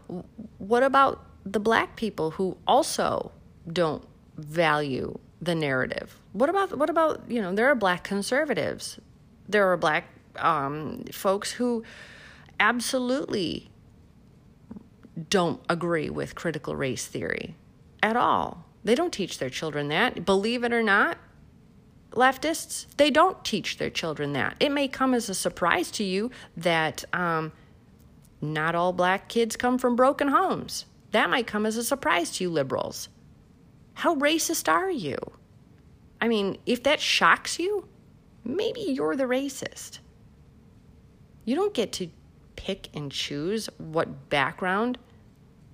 [0.57, 3.31] what about the black people who also
[3.71, 4.03] don't
[4.37, 6.19] value the narrative?
[6.33, 8.99] What about, what about, you know, there are black conservatives.
[9.49, 11.83] There are black um, folks who
[12.59, 13.70] absolutely
[15.29, 17.55] don't agree with critical race theory
[18.01, 18.65] at all.
[18.83, 20.25] They don't teach their children that.
[20.25, 21.17] Believe it or not,
[22.11, 24.55] leftists, they don't teach their children that.
[24.59, 27.51] It may come as a surprise to you that um,
[28.41, 30.85] not all black kids come from broken homes.
[31.11, 33.09] That might come as a surprise to you liberals.
[33.93, 35.17] How racist are you?
[36.19, 37.87] I mean, if that shocks you,
[38.43, 39.99] maybe you're the racist.
[41.45, 42.09] You don't get to
[42.55, 44.97] pick and choose what background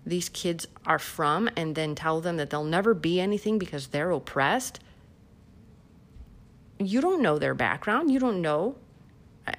[0.07, 4.11] these kids are from and then tell them that they'll never be anything because they're
[4.11, 4.79] oppressed.
[6.79, 8.11] You don't know their background.
[8.11, 8.75] You don't know.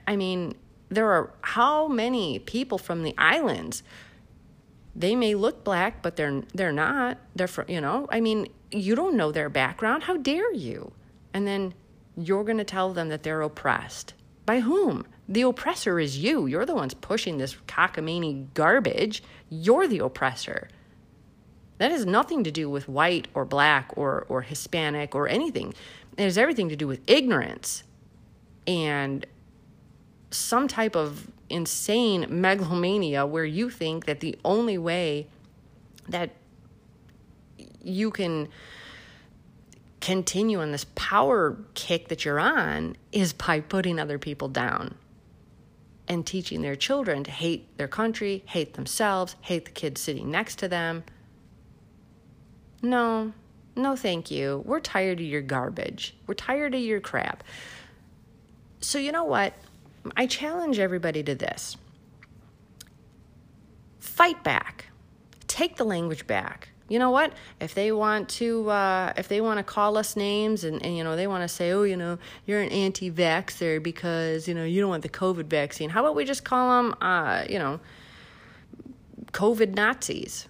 [0.06, 0.54] I mean,
[0.88, 3.82] there are how many people from the islands
[4.96, 8.94] they may look black but they're they're not they're from you know i mean you
[8.94, 10.90] don't know their background how dare you
[11.32, 11.72] and then
[12.16, 16.46] you're going to tell them that they're oppressed by whom the oppressor is you.
[16.46, 19.22] You're the ones pushing this cockamamie garbage.
[19.50, 20.68] You're the oppressor.
[21.76, 25.74] That has nothing to do with white or black or or hispanic or anything.
[26.16, 27.84] It has everything to do with ignorance
[28.66, 29.26] and
[30.30, 35.26] some type of insane megalomania where you think that the only way
[36.08, 36.30] that
[37.82, 38.48] you can
[40.00, 44.94] continue on this power kick that you're on is by putting other people down
[46.08, 50.56] and teaching their children to hate their country, hate themselves, hate the kids sitting next
[50.60, 51.04] to them.
[52.82, 53.32] No,
[53.76, 54.62] no, thank you.
[54.64, 56.16] We're tired of your garbage.
[56.26, 57.44] We're tired of your crap.
[58.80, 59.54] So, you know what?
[60.16, 61.76] I challenge everybody to this
[63.98, 64.86] fight back,
[65.46, 66.70] take the language back.
[66.88, 67.32] You know what?
[67.60, 71.04] If they want to, uh, if they want to call us names and, and you
[71.04, 74.80] know they want to say, oh, you know, you're an anti-vaxxer because you know you
[74.80, 75.90] don't want the COVID vaccine.
[75.90, 77.80] How about we just call them, uh, you know,
[79.32, 80.48] COVID Nazis,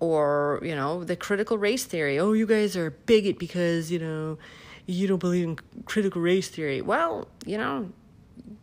[0.00, 2.18] or you know, the critical race theory.
[2.18, 4.38] Oh, you guys are a bigot because you know
[4.86, 6.80] you don't believe in critical race theory.
[6.80, 7.90] Well, you know,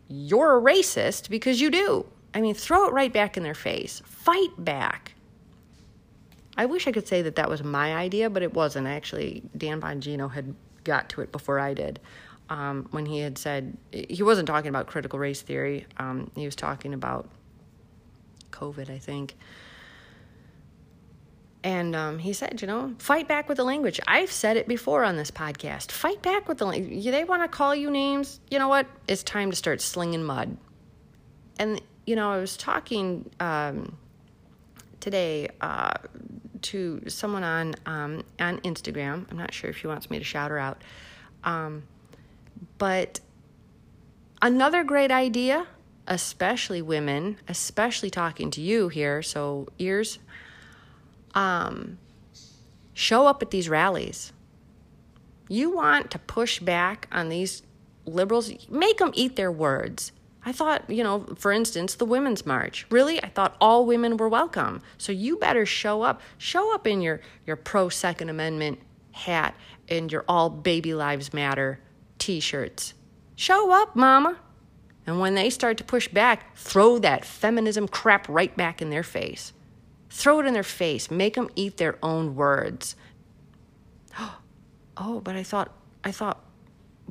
[0.08, 2.04] you're a racist because you do.
[2.34, 4.02] I mean, throw it right back in their face.
[4.04, 5.14] Fight back.
[6.56, 8.86] I wish I could say that that was my idea, but it wasn't.
[8.86, 12.00] Actually, Dan Bongino had got to it before I did.
[12.48, 15.86] um, when he had said he wasn't talking about critical race theory.
[15.96, 17.28] Um, he was talking about
[18.52, 19.34] COVID, I think.
[21.64, 23.98] And um, he said, you know, fight back with the language.
[24.06, 25.90] I've said it before on this podcast.
[25.90, 27.04] Fight back with the language.
[27.04, 28.38] They want to call you names.
[28.50, 28.86] You know what?
[29.08, 30.56] It's time to start slinging mud.
[31.58, 33.96] And, you know, I was talking um,
[35.00, 35.94] today uh,
[36.66, 39.26] to someone on um, on Instagram.
[39.30, 40.82] I'm not sure if she wants me to shout her out.
[41.44, 41.84] Um,
[42.78, 43.20] but
[44.42, 45.66] another great idea,
[46.06, 50.18] especially women, especially talking to you here, so ears,
[51.34, 51.98] um,
[52.94, 54.32] show up at these rallies.
[55.48, 57.62] You want to push back on these
[58.04, 60.10] liberals, make them eat their words.
[60.46, 62.86] I thought, you know, for instance, the Women's March.
[62.88, 63.20] Really?
[63.22, 64.80] I thought all women were welcome.
[64.96, 66.20] So you better show up.
[66.38, 68.78] Show up in your, your pro Second Amendment
[69.10, 69.56] hat
[69.88, 71.80] and your all baby lives matter
[72.18, 72.94] t shirts.
[73.34, 74.38] Show up, mama.
[75.04, 79.02] And when they start to push back, throw that feminism crap right back in their
[79.02, 79.52] face.
[80.10, 81.10] Throw it in their face.
[81.10, 82.94] Make them eat their own words.
[84.98, 85.72] Oh, but I thought,
[86.04, 86.42] I thought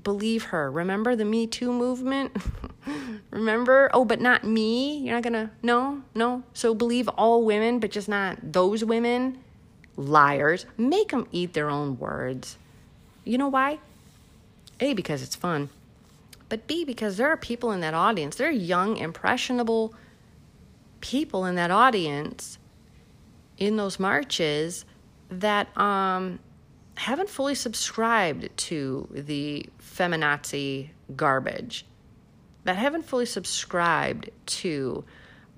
[0.05, 0.71] believe her.
[0.71, 2.37] Remember the Me Too movement?
[3.31, 3.89] Remember?
[3.93, 4.99] Oh, but not me.
[4.99, 6.43] You're not gonna, no, no.
[6.53, 9.39] So believe all women, but just not those women.
[9.97, 10.65] Liars.
[10.77, 12.57] Make them eat their own words.
[13.25, 13.79] You know why?
[14.79, 15.69] A, because it's fun.
[16.47, 18.35] But B, because there are people in that audience.
[18.35, 19.93] There are young, impressionable
[21.01, 22.57] people in that audience
[23.57, 24.85] in those marches
[25.29, 26.39] that um,
[26.97, 31.85] haven't fully subscribed to the feminazi garbage,
[32.63, 35.03] that haven't fully subscribed to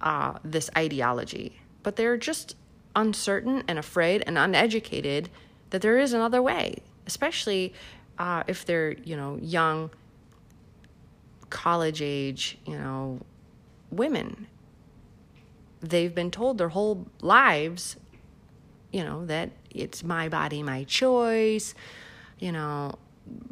[0.02, 2.56] uh, this ideology, but they're just
[2.95, 5.30] uncertain and afraid and uneducated
[5.69, 7.73] that there is another way, especially
[8.17, 9.89] uh, if they're, you know, young,
[11.50, 13.19] college age, you know,
[13.91, 14.47] women.
[15.80, 17.95] They've been told their whole lives,
[18.91, 21.73] you know, that it's my body, my choice.
[22.39, 22.95] You know,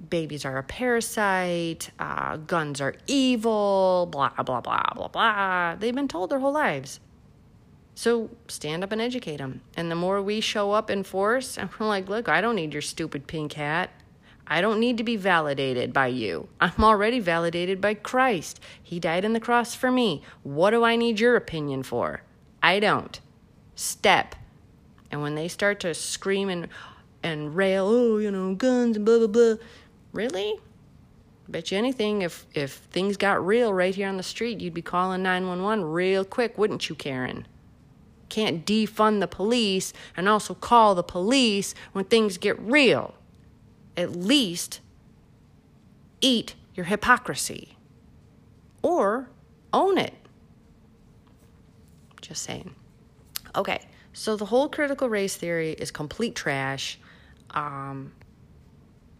[0.09, 5.75] babies are a parasite, uh, guns are evil, blah, blah, blah, blah, blah.
[5.75, 6.99] They've been told their whole lives.
[7.95, 9.61] So stand up and educate them.
[9.75, 12.81] And the more we show up in force, we're like, look, I don't need your
[12.81, 13.89] stupid pink hat.
[14.47, 16.49] I don't need to be validated by you.
[16.59, 18.59] I'm already validated by Christ.
[18.81, 20.21] He died on the cross for me.
[20.43, 22.21] What do I need your opinion for?
[22.61, 23.19] I don't.
[23.75, 24.35] Step
[25.11, 26.67] and when they start to scream and
[27.23, 29.55] and rail, oh, you know, guns and blah blah blah,
[30.13, 30.59] really?
[31.47, 34.81] Bet you anything, if if things got real right here on the street, you'd be
[34.81, 37.47] calling 911 real quick, wouldn't you, Karen?
[38.29, 43.13] Can't defund the police and also call the police when things get real.
[43.95, 44.81] At least
[46.21, 47.77] eat your hypocrisy
[48.81, 49.29] or
[49.71, 50.13] own it.
[52.21, 52.73] Just saying.
[53.55, 53.81] Okay,
[54.15, 56.97] so the whole critical race theory is complete trash.
[57.51, 58.13] Um,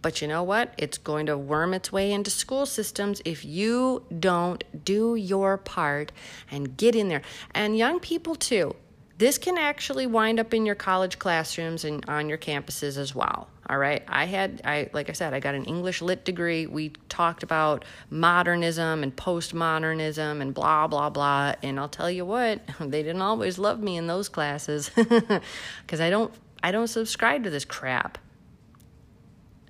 [0.02, 0.74] but you know what?
[0.78, 6.14] It's going to worm its way into school systems if you don't do your part
[6.50, 7.24] and get in there.
[7.54, 8.74] And young people, too.
[9.18, 13.50] This can actually wind up in your college classrooms and on your campuses as well.
[13.68, 14.04] All right.
[14.08, 16.68] I had, I like I said, I got an English lit degree.
[16.68, 21.56] We talked about modernism and postmodernism and blah blah blah.
[21.64, 26.10] And I'll tell you what, they didn't always love me in those classes because I
[26.10, 28.20] don't, I don't subscribe to this crap.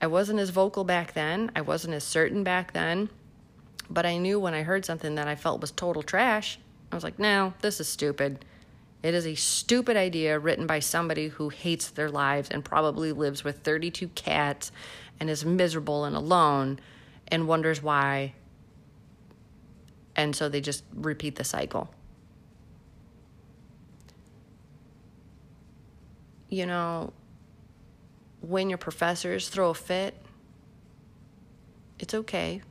[0.02, 1.52] I wasn't as vocal back then.
[1.56, 3.10] I wasn't as certain back then.
[3.90, 6.60] But I knew when I heard something that I felt was total trash,
[6.92, 8.44] I was like, no, this is stupid.
[9.06, 13.44] It is a stupid idea written by somebody who hates their lives and probably lives
[13.44, 14.72] with 32 cats
[15.20, 16.80] and is miserable and alone
[17.28, 18.34] and wonders why.
[20.16, 21.94] And so they just repeat the cycle.
[26.50, 27.14] You know,
[28.42, 30.16] when your professors throw a fit,
[32.00, 32.64] it's okay.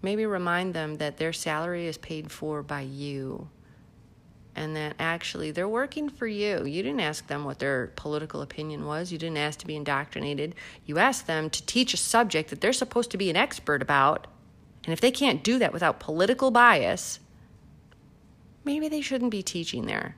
[0.00, 3.50] Maybe remind them that their salary is paid for by you
[4.56, 6.64] and that actually they're working for you.
[6.64, 10.54] You didn't ask them what their political opinion was, you didn't ask to be indoctrinated.
[10.84, 14.26] You asked them to teach a subject that they're supposed to be an expert about.
[14.84, 17.20] And if they can't do that without political bias,
[18.64, 20.16] maybe they shouldn't be teaching there.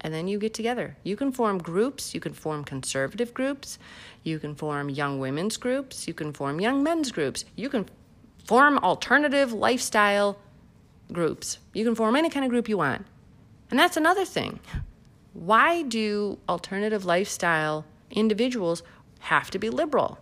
[0.00, 0.96] And then you get together.
[1.02, 3.78] You can form groups, you can form conservative groups,
[4.22, 7.86] you can form young women's groups, you can form young men's groups, you can
[8.46, 10.38] form alternative lifestyle
[11.12, 11.58] groups.
[11.72, 13.06] You can form any kind of group you want.
[13.70, 14.60] And that's another thing.
[15.32, 18.82] Why do alternative lifestyle individuals
[19.20, 20.18] have to be liberal?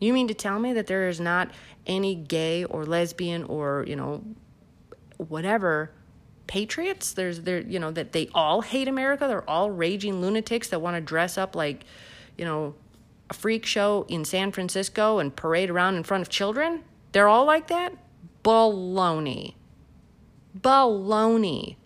[0.00, 1.50] You mean to tell me that there is not
[1.86, 4.24] any gay or lesbian or, you know,
[5.18, 5.92] whatever
[6.46, 7.12] patriots?
[7.12, 9.26] There's there, you know, that they all hate America.
[9.28, 11.84] They're all raging lunatics that want to dress up like,
[12.36, 12.74] you know,
[13.30, 16.82] a freak show in San Francisco and parade around in front of children.
[17.12, 17.94] They're all like that?
[18.42, 19.54] Baloney.
[20.58, 21.76] Baloney.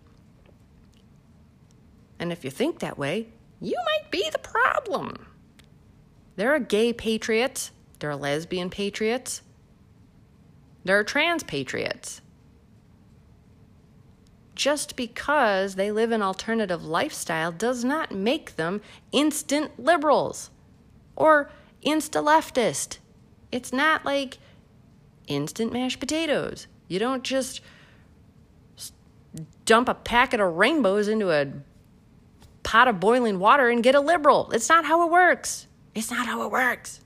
[2.19, 3.27] And if you think that way,
[3.61, 5.27] you might be the problem.
[6.35, 9.41] There are gay patriots, there are lesbian patriots,
[10.83, 12.21] there are trans patriots.
[14.55, 20.49] Just because they live an alternative lifestyle does not make them instant liberals
[21.15, 21.51] or
[21.85, 22.97] insta leftist.
[23.51, 24.37] It's not like
[25.27, 26.67] instant mashed potatoes.
[26.87, 27.61] You don't just
[29.67, 31.45] dump a packet of rainbows into a
[32.63, 34.49] pot of boiling water and get a liberal.
[34.51, 35.67] It's not how it works.
[35.93, 37.01] It's not how it works.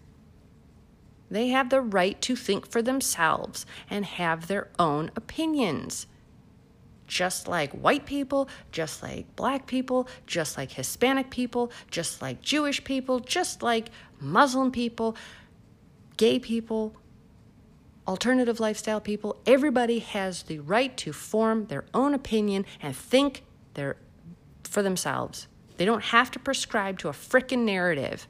[1.29, 6.07] They have the right to think for themselves and have their own opinions.
[7.07, 12.83] Just like white people, just like black people, just like Hispanic people, just like Jewish
[12.83, 13.89] people, just like
[14.19, 15.15] Muslim people,
[16.15, 16.95] gay people,
[18.07, 23.43] alternative lifestyle people, everybody has the right to form their own opinion and think
[23.73, 23.97] their,
[24.63, 25.47] for themselves.
[25.77, 28.27] They don't have to prescribe to a frickin' narrative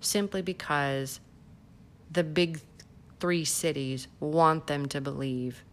[0.00, 1.20] simply because
[2.10, 2.60] the big
[3.20, 5.64] three cities want them to believe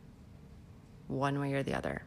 [1.07, 2.03] one way or the other.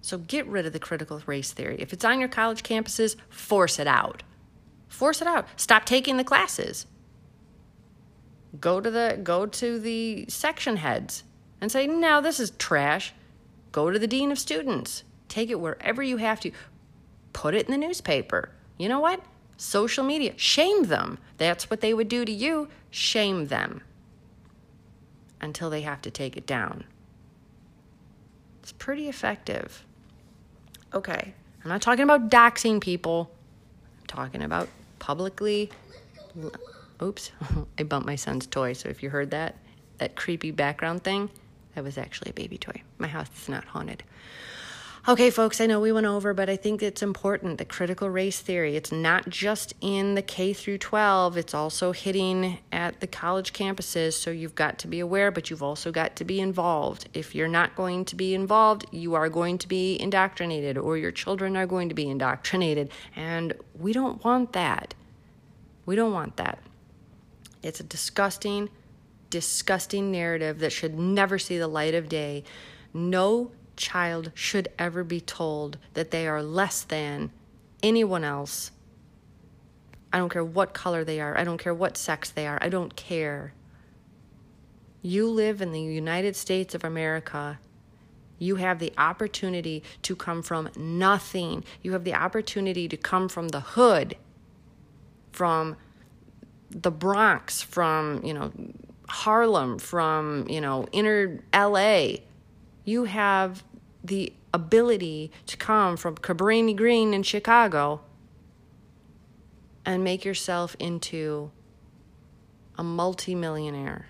[0.00, 1.76] So get rid of the critical race theory.
[1.78, 4.22] If it's on your college campuses, force it out.
[4.88, 5.46] Force it out.
[5.56, 6.86] Stop taking the classes
[8.58, 11.22] go to the go to the section heads
[11.60, 13.12] and say no this is trash.
[13.72, 15.04] Go to the dean of students.
[15.28, 16.50] Take it wherever you have to.
[17.32, 18.50] Put it in the newspaper.
[18.78, 19.20] You know what?
[19.56, 20.32] Social media.
[20.36, 21.18] Shame them.
[21.38, 22.68] That's what they would do to you.
[22.90, 23.82] Shame them.
[25.40, 26.84] Until they have to take it down.
[28.62, 29.84] It's pretty effective.
[30.92, 31.34] Okay.
[31.62, 33.30] I'm not talking about doxing people.
[34.00, 35.70] I'm talking about publicly
[37.02, 37.32] Oops,
[37.78, 38.72] I bumped my son's toy.
[38.72, 39.56] So if you heard that,
[39.98, 41.30] that creepy background thing,
[41.74, 42.82] that was actually a baby toy.
[42.98, 44.02] My house is not haunted.
[45.08, 48.40] Okay, folks, I know we went over, but I think it's important the critical race
[48.40, 48.76] theory.
[48.76, 54.12] It's not just in the K through 12, it's also hitting at the college campuses.
[54.12, 57.08] So you've got to be aware, but you've also got to be involved.
[57.14, 61.12] If you're not going to be involved, you are going to be indoctrinated, or your
[61.12, 62.90] children are going to be indoctrinated.
[63.16, 64.94] And we don't want that.
[65.86, 66.58] We don't want that.
[67.62, 68.70] It's a disgusting,
[69.28, 72.44] disgusting narrative that should never see the light of day.
[72.92, 77.30] No child should ever be told that they are less than
[77.82, 78.70] anyone else.
[80.12, 82.68] I don't care what color they are, I don't care what sex they are, I
[82.68, 83.52] don't care.
[85.02, 87.58] You live in the United States of America.
[88.38, 91.64] You have the opportunity to come from nothing.
[91.82, 94.16] You have the opportunity to come from the hood,
[95.32, 95.76] from
[96.70, 98.52] the Bronx, from, you know,
[99.08, 102.18] Harlem, from, you know, inner LA.
[102.84, 103.64] You have
[104.02, 108.00] the ability to come from Cabrini Green in Chicago
[109.84, 111.50] and make yourself into
[112.78, 114.08] a multimillionaire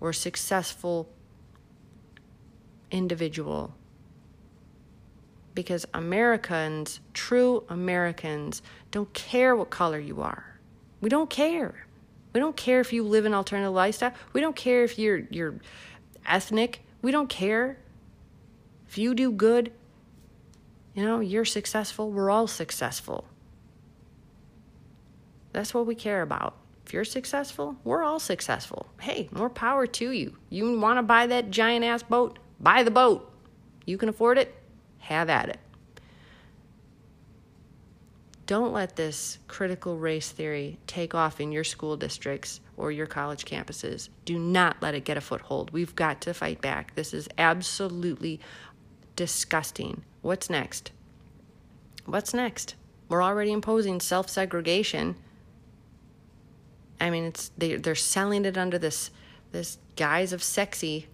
[0.00, 1.08] or successful
[2.90, 3.74] individual.
[5.54, 10.53] Because Americans, true Americans, don't care what color you are.
[11.04, 11.84] We don't care.
[12.32, 14.14] We don't care if you live an alternative lifestyle.
[14.32, 15.56] We don't care if you're you're
[16.24, 16.80] ethnic.
[17.02, 17.76] We don't care.
[18.88, 19.70] If you do good,
[20.94, 22.10] you know, you're successful.
[22.10, 23.26] We're all successful.
[25.52, 26.56] That's what we care about.
[26.86, 28.86] If you're successful, we're all successful.
[28.98, 30.38] Hey, more power to you.
[30.48, 32.38] You want to buy that giant ass boat?
[32.60, 33.30] Buy the boat.
[33.84, 34.54] You can afford it?
[35.00, 35.58] Have at it.
[38.46, 43.46] Don't let this critical race theory take off in your school districts or your college
[43.46, 44.10] campuses.
[44.26, 45.70] Do not let it get a foothold.
[45.70, 46.94] We've got to fight back.
[46.94, 48.40] This is absolutely
[49.16, 50.04] disgusting.
[50.20, 50.92] What's next?
[52.04, 52.74] What's next?
[53.08, 55.16] We're already imposing self segregation.
[57.00, 59.10] I mean, it's they they're selling it under this
[59.52, 61.08] this guise of sexy.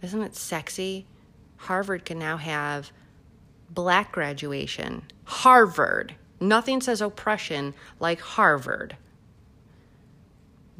[0.00, 1.06] Isn't it sexy?
[1.56, 2.92] Harvard can now have
[3.70, 5.02] black graduation.
[5.24, 6.14] Harvard.
[6.40, 8.96] Nothing says oppression like Harvard.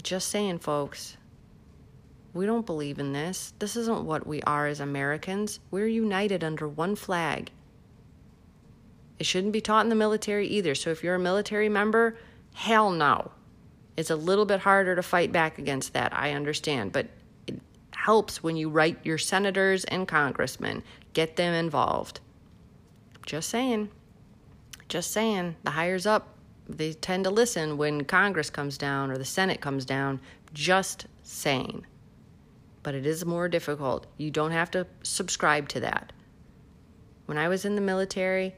[0.03, 1.17] Just saying, folks.
[2.33, 3.55] We don't believe in this.
[3.61, 5.61] This isn't what we are as Americans.
[5.71, 7.51] We're united under one flag.
[9.21, 10.75] It shouldn't be taught in the military either.
[10.75, 12.17] So if you're a military member,
[12.55, 13.33] Hell no.
[13.97, 17.07] It's a little bit harder to fight back against that, I understand, but
[17.47, 17.61] it
[17.95, 20.83] helps when you write your senators and congressmen,
[21.13, 22.21] get them involved.
[23.27, 23.91] Just saying.
[24.89, 25.57] Just saying.
[25.65, 26.37] The higher's up,
[26.69, 30.21] they tend to listen when Congress comes down or the Senate comes down.
[30.53, 31.87] Just saying.
[32.83, 34.07] But it is more difficult.
[34.17, 36.13] You don't have to subscribe to that.
[37.27, 38.55] When I was in the military,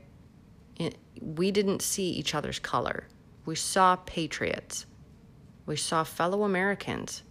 [1.21, 3.07] we didn't see each other's color.
[3.45, 4.87] We saw patriots.
[5.65, 7.23] We saw fellow Americans.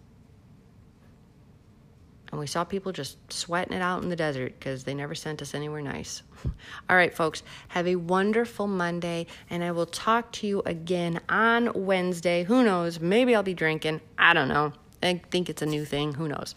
[2.36, 5.42] And we saw people just sweating it out in the desert because they never sent
[5.42, 6.22] us anywhere nice.
[6.90, 11.72] All right, folks, have a wonderful Monday, and I will talk to you again on
[11.74, 12.44] Wednesday.
[12.44, 13.00] Who knows?
[13.00, 14.02] Maybe I'll be drinking.
[14.18, 14.74] I don't know.
[15.02, 16.16] I think it's a new thing.
[16.16, 16.56] Who knows?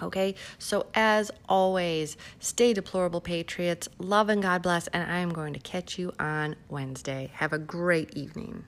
[0.00, 3.88] Okay, so as always, stay deplorable, patriots.
[3.98, 7.32] Love and God bless, and I am going to catch you on Wednesday.
[7.34, 8.66] Have a great evening.